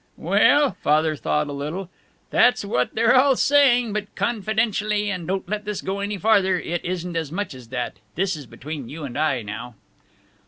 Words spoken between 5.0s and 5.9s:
and don't let this